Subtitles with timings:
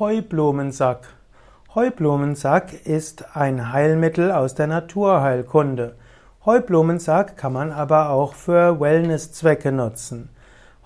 [0.00, 1.08] Heublumensack.
[1.74, 5.94] Heublumensack ist ein Heilmittel aus der Naturheilkunde.
[6.46, 10.30] Heublumensack kann man aber auch für Wellnesszwecke nutzen.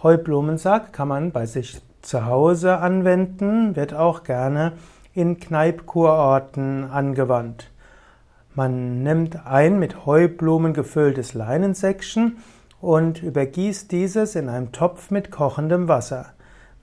[0.03, 4.73] Heublumensack kann man bei sich zu Hause anwenden, wird auch gerne
[5.13, 7.71] in Kneipkurorten angewandt.
[8.57, 12.39] Man nimmt ein mit Heublumen gefülltes Leinensäckchen
[12.81, 16.35] und übergießt dieses in einem Topf mit kochendem Wasser.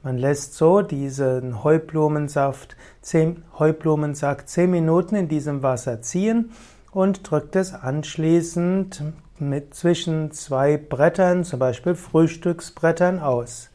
[0.04, 6.52] Man lässt so diesen Heublumensaft, zehn, Heublumensack zehn Minuten in diesem Wasser ziehen
[6.92, 9.04] und drückt es anschließend
[9.38, 13.70] mit zwischen zwei Brettern, zum Beispiel Frühstücksbrettern, aus.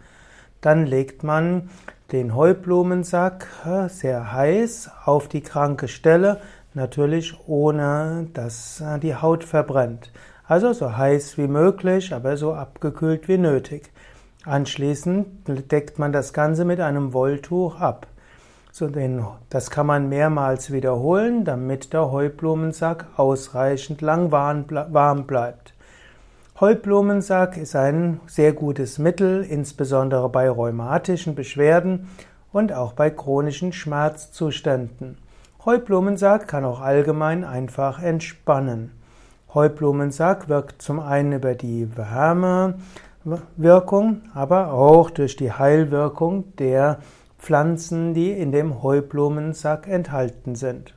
[0.61, 1.71] Dann legt man
[2.11, 6.41] den Heublumensack äh, sehr heiß auf die kranke Stelle,
[6.75, 10.11] natürlich ohne dass äh, die Haut verbrennt.
[10.45, 13.93] Also so heiß wie möglich, aber so abgekühlt wie nötig.
[14.47, 15.27] Anschließend
[15.73, 18.07] deckt man das Ganze mit einem Wolltuch ab.
[19.51, 25.75] Das kann man mehrmals wiederholen, damit der Heublumensack ausreichend lang warm bleibt.
[26.61, 32.09] Heublumensack ist ein sehr gutes Mittel, insbesondere bei rheumatischen Beschwerden
[32.53, 35.19] und auch bei chronischen Schmerzzuständen.
[35.65, 38.93] Heublumensack kann auch allgemein einfach entspannen.
[39.55, 41.97] Heublumensack wirkt zum einen über die
[43.27, 47.01] Wärmewirkung, aber auch durch die Heilwirkung der
[47.39, 50.95] Pflanzen, die in dem Heublumensack enthalten sind.